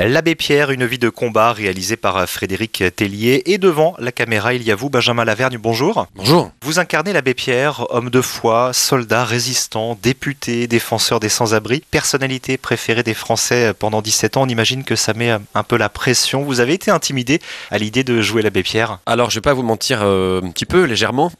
[0.00, 3.42] L'abbé Pierre, une vie de combat réalisée par Frédéric Tellier.
[3.46, 6.06] Et devant la caméra, il y a vous, Benjamin Lavergne, bonjour.
[6.14, 6.52] Bonjour.
[6.62, 13.02] Vous incarnez l'abbé Pierre, homme de foi, soldat, résistant, député, défenseur des sans-abri, personnalité préférée
[13.02, 14.42] des Français pendant 17 ans.
[14.42, 16.44] On imagine que ça met un peu la pression.
[16.44, 17.40] Vous avez été intimidé
[17.72, 19.00] à l'idée de jouer l'abbé Pierre?
[19.04, 21.32] Alors, je vais pas vous mentir euh, un petit peu, légèrement.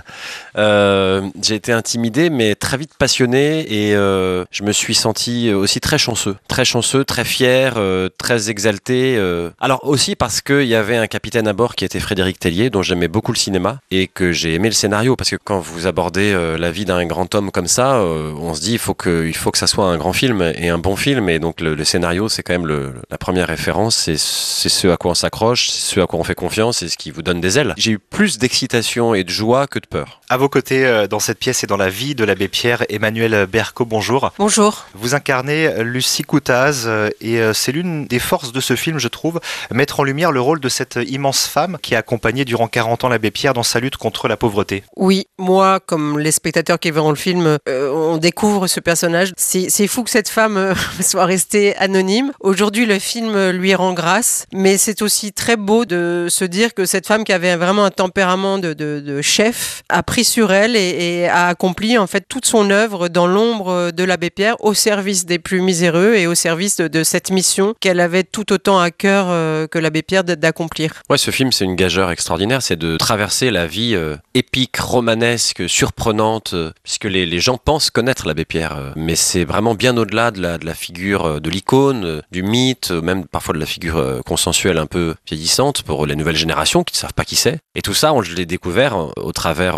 [0.56, 5.80] euh, J'ai été intimidé, mais très vite passionné et euh, je me suis senti aussi
[5.80, 6.36] très chanceux.
[6.48, 7.74] Très chanceux, très fier.
[8.08, 9.16] Très exalté.
[9.16, 9.50] Euh.
[9.60, 12.82] Alors aussi parce qu'il y avait un capitaine à bord qui était Frédéric Tellier, dont
[12.82, 15.16] j'aimais beaucoup le cinéma et que j'ai aimé le scénario.
[15.16, 18.54] Parce que quand vous abordez euh, la vie d'un grand homme comme ça, euh, on
[18.54, 20.78] se dit il faut que il faut que ça soit un grand film et un
[20.78, 21.28] bon film.
[21.28, 23.96] Et donc le, scénario, c'est quand même la première référence.
[23.96, 26.96] C'est ce à quoi on s'accroche, c'est ce à quoi on fait confiance, c'est ce
[26.96, 27.74] qui vous donne des ailes.
[27.76, 30.20] J'ai eu plus d'excitation et de joie que de peur.
[30.28, 33.84] À vos côtés, dans cette pièce et dans la vie de l'abbé Pierre, Emmanuel Berco,
[33.84, 34.32] bonjour.
[34.38, 34.86] Bonjour.
[34.94, 36.88] Vous incarnez Lucie Coutaz
[37.20, 39.38] et c'est l'une des forces de ce film, je trouve,
[39.70, 43.08] mettre en lumière le rôle de cette immense femme qui a accompagné durant 40 ans
[43.08, 44.82] l'abbé Pierre dans sa lutte contre la pauvreté.
[44.96, 49.32] Oui, moi, comme les spectateurs qui verront le film, euh, on découvre ce personnage.
[49.36, 52.32] C'est fou que cette femme euh, soit restée anonyme.
[52.40, 56.84] Aujourd'hui, le film lui rend grâce, mais c'est aussi très beau de se dire que
[56.84, 59.84] cette femme qui avait vraiment un tempérament de, de, de chef
[60.24, 64.56] sur elle et, a accompli en fait toute son œuvre dans l'ombre de l'abbé Pierre
[64.60, 68.78] au service des plus miséreux et au service de, cette mission qu'elle avait tout autant
[68.78, 71.02] à cœur euh, que l'abbé Pierre d'accomplir.
[71.10, 75.68] Ouais, ce film, c'est une gageure extraordinaire, c'est de traverser la vie euh, épique, romanesque,
[75.68, 80.40] surprenante, euh, puisque les, gens pensent connaître l'abbé Pierre, mais c'est vraiment bien au-delà de
[80.40, 85.82] la, figure, de l'icône, du mythe, même parfois de la figure consensuelle un peu vieillissante
[85.82, 87.58] pour les nouvelles générations qui ne savent pas qui c'est.
[87.74, 89.76] Et tout ça, on l'ai découvert au travers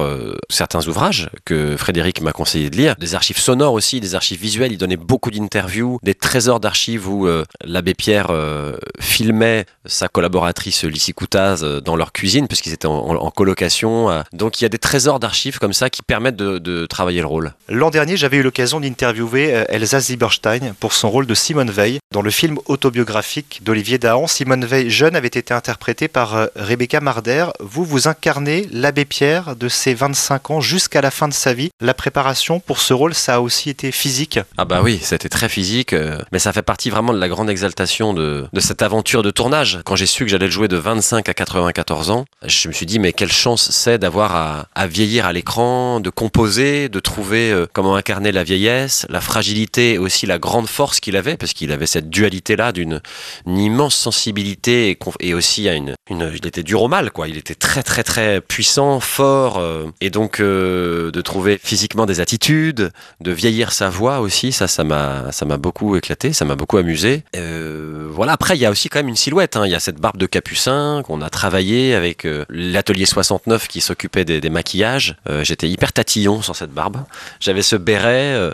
[0.48, 4.72] certains ouvrages que Frédéric m'a conseillé de lire, des archives sonores aussi, des archives visuelles,
[4.72, 7.28] il donnait beaucoup d'interviews, des trésors d'archives où
[7.64, 14.10] l'abbé Pierre euh, filmait sa collaboratrice Lissy Coutaz dans leur cuisine, puisqu'ils étaient en, colocation.
[14.10, 14.22] Euh.
[14.32, 17.54] Donc il y a des trésors d'archives comme ça qui permettent de, travailler le rôle.
[17.68, 21.98] L'an dernier, j'avais eu l'occasion d'interviewer euh, Elsa Zieberstein pour son rôle de Simone Veil
[22.12, 24.26] dans le film autobiographique d'Olivier Dahan.
[24.26, 27.46] Simone Veil, jeune, avait été interprétée par euh, Rebecca Marder.
[27.60, 30.17] Vous, vous incarnez l'abbé Pierre de ses 25
[30.50, 31.70] ans jusqu'à la fin de sa vie.
[31.80, 35.48] La préparation pour ce rôle, ça a aussi été physique Ah bah oui, c'était très
[35.48, 35.94] physique,
[36.32, 39.80] mais ça fait partie vraiment de la grande exaltation de, cette aventure de tournage.
[39.84, 42.86] Quand j'ai su que j'allais le jouer de 25 à 94 ans, je me suis
[42.86, 47.66] dit mais quelle chance c'est d'avoir à, vieillir à l'écran, de composer, de trouver euh,
[47.72, 51.72] comment incarner la vieillesse, la fragilité et aussi la grande force qu'il avait, parce qu'il
[51.72, 53.00] avait cette dualité-là d'une
[53.46, 57.28] immense sensibilité et, aussi à une, il était dur au mal quoi.
[57.28, 62.20] Il était très très très puissant, fort euh, et donc euh, de trouver physiquement des
[62.20, 66.56] attitudes, de vieillir sa voix aussi, ça ça m'a ça m'a beaucoup éclaté, ça m'a
[66.56, 67.24] beaucoup amusé.
[67.36, 69.56] Euh, voilà, après, il y a aussi quand même une silhouette.
[69.56, 69.66] Hein.
[69.66, 73.80] Il y a cette barbe de capucin qu'on a travaillé avec euh, l'atelier 69 qui
[73.80, 75.16] s'occupait des, maquillages.
[75.28, 77.04] Euh, J'étais hyper tatillon sur cette barbe.
[77.40, 78.50] J'avais ce béret.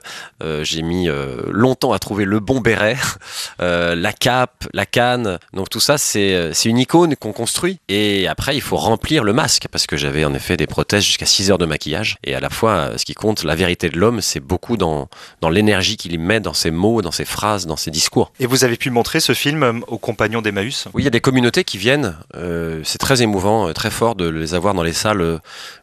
[0.62, 1.08] J'ai mis
[1.50, 2.96] longtemps à trouver le bon béret.
[3.58, 5.38] la cape, la canne.
[5.52, 7.78] Donc tout ça, c'est une icône qu'on construit.
[7.88, 11.26] Et après, il faut remplir le masque parce que j'avais en effet des prothèses jusqu'à
[11.26, 12.16] 6 heures de maquillage.
[12.24, 15.08] Et à la fois, ce qui compte, la vérité de l'homme, c'est beaucoup dans,
[15.40, 18.32] dans l'énergie qu'il met dans ses mots, dans ses phrases, dans ses discours.
[18.40, 20.86] Et vous avez pu montrer ce film aux compagnons d'Emmaüs?
[20.94, 22.16] Oui, il y a des communautés qui viennent.
[22.36, 25.38] Euh, c'est très émouvant, très fort de les avoir dans les salles euh,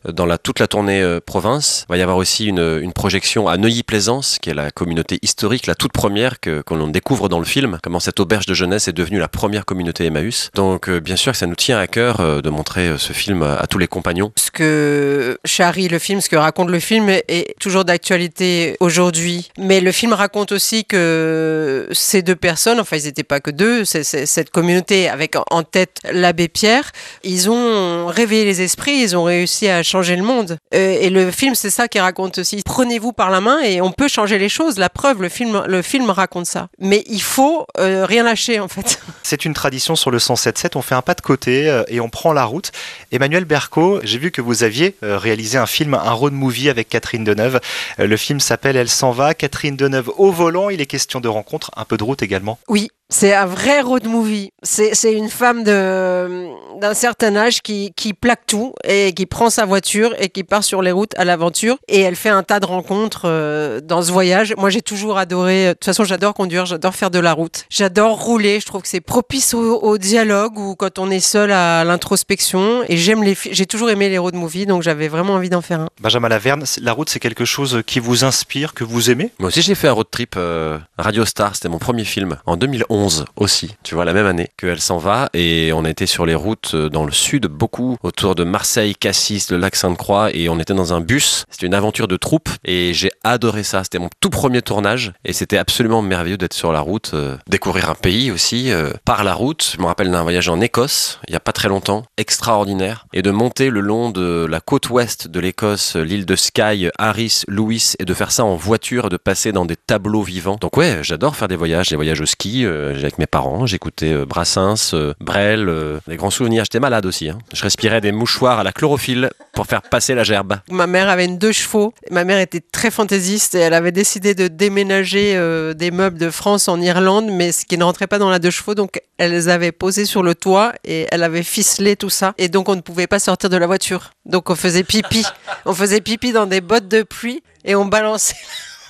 [0.07, 1.85] dans la, toute la tournée euh, province.
[1.89, 5.67] Il va y avoir aussi une, une projection à Neuilly-Plaisance, qui est la communauté historique,
[5.67, 8.87] la toute première que, que l'on découvre dans le film, comment cette auberge de jeunesse
[8.87, 10.49] est devenue la première communauté Emmaüs.
[10.53, 13.55] Donc, euh, bien sûr, ça nous tient à cœur euh, de montrer ce film à,
[13.55, 14.31] à, tous les compagnons.
[14.37, 19.51] Ce que Charlie, le film, ce que raconte le film est toujours d'actualité aujourd'hui.
[19.57, 23.83] Mais le film raconte aussi que ces deux personnes, enfin, ils n'étaient pas que deux,
[23.83, 26.91] cette communauté avec en tête l'abbé Pierre,
[27.23, 30.57] ils ont réveillé les esprits, ils ont réussi à changer le monde.
[30.73, 32.61] Euh, et le film, c'est ça qui raconte aussi.
[32.63, 34.77] Prenez-vous par la main et on peut changer les choses.
[34.77, 36.69] La preuve, le film, le film raconte ça.
[36.79, 39.01] Mais il faut euh, rien lâcher, en fait.
[39.23, 40.71] C'est une tradition sur le 107.7.
[40.75, 42.71] On fait un pas de côté euh, et on prend la route.
[43.11, 45.17] Emmanuel Berco, j'ai vu que vous aviez euh,
[45.55, 47.59] un film, un road movie avec Catherine Deneuve.
[47.99, 49.33] Euh, le film s'appelle Elle s'en va.
[49.33, 50.69] Catherine Deneuve au volant.
[50.69, 52.59] Il est question de rencontre, un peu de route également.
[52.67, 54.51] Oui, c'est un vrai road movie.
[54.63, 59.65] C'est une femme de, d'un certain âge qui, qui plaque tout et qui prend sa
[59.65, 61.77] voiture et qui part sur les routes à l'aventure.
[61.89, 64.53] Et elle fait un tas de rencontres euh, dans ce voyage.
[64.57, 65.67] Moi, j'ai toujours adoré.
[65.67, 68.61] De toute façon, j'adore conduire, j'adore faire de la route, j'adore rouler.
[68.61, 72.83] Je trouve que c'est propice au, au dialogue ou quand on est seul à l'introspection.
[72.87, 75.81] Et j'aime les, j'ai toujours aimé les road movies, donc j'avais vraiment envie d'en faire
[75.81, 75.89] un.
[75.99, 79.31] Benjamin Laverne, la route, c'est quelque chose qui vous inspire, que vous aimez?
[79.37, 81.55] Moi aussi, j'ai fait un road trip euh, Radio Star.
[81.55, 83.00] C'était mon premier film en 2011
[83.35, 83.75] aussi.
[83.83, 85.29] Tu vois, la même année qu'elle s'en va.
[85.33, 89.49] Et on était sur les routes euh, dans le sud, beaucoup autour de Marseille, Cassis,
[89.51, 90.33] le lac Sainte-Croix.
[90.33, 91.45] Et on était dans un bus.
[91.49, 92.49] C'était une aventure de troupe.
[92.65, 93.83] Et j'ai adoré ça.
[93.83, 95.13] C'était mon tout premier tournage.
[95.25, 97.11] Et c'était absolument merveilleux d'être sur la route.
[97.13, 99.73] euh, découvrir un pays aussi euh, par la route.
[99.75, 102.03] Je me rappelle d'un voyage en Écosse, il y a pas très longtemps.
[102.17, 103.05] Extraordinaire.
[103.13, 107.43] Et de monter le long de la côte ouest de l'Écosse, l'île de Skye, Harris,
[107.47, 107.93] Lewis.
[107.99, 110.57] Et de faire ça en voiture de passer dans des tableaux vivants.
[110.59, 112.65] Donc ouais, j'adore faire des voyages, des voyages au ski
[112.99, 113.65] avec mes parents.
[113.65, 116.63] J'écoutais euh, Brassens, euh, Brel, euh, des grands souvenirs.
[116.65, 117.29] J'étais malade aussi.
[117.29, 117.37] hein.
[117.53, 120.57] Je respirais des mouchoirs à la chlorophylle pour faire passer la gerbe.
[120.69, 121.93] Ma mère avait une deux chevaux.
[122.09, 126.29] Ma mère était très fantaisiste et elle avait décidé de déménager euh, des meubles de
[126.29, 128.75] France en Irlande, mais ce qui ne rentrait pas dans la deux chevaux.
[128.75, 132.33] Donc, elle les avait posés sur le toit et elle avait ficelé tout ça.
[132.37, 134.11] Et donc, on ne pouvait pas sortir de la voiture.
[134.25, 135.25] Donc, on faisait pipi.
[135.65, 138.35] On faisait pipi dans des bottes de pluie et on balançait.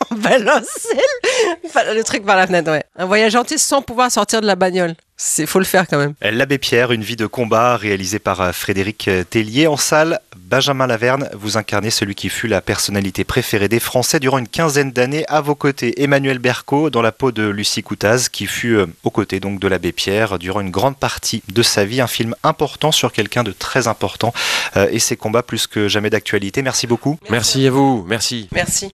[1.86, 2.84] Le, le truc par la fenêtre, ouais.
[2.96, 4.96] Un voyage entier sans pouvoir sortir de la bagnole.
[5.24, 6.16] C'est faut le faire quand même.
[6.22, 9.68] L'abbé Pierre, une vie de combat réalisée par euh, Frédéric euh, Tellier.
[9.68, 14.40] En salle, Benjamin Laverne, vous incarnez celui qui fut la personnalité préférée des Français durant
[14.40, 15.24] une quinzaine d'années.
[15.28, 19.12] À vos côtés, Emmanuel Berco, dans la peau de Lucie Coutaz, qui fut euh, aux
[19.12, 22.02] côtés donc de l'abbé Pierre durant une grande partie de sa vie.
[22.02, 24.34] Un film important sur quelqu'un de très important
[24.76, 26.64] euh, et ses combats plus que jamais d'actualité.
[26.64, 27.20] Merci beaucoup.
[27.30, 28.50] Merci à vous, merci.
[28.52, 28.90] Merci.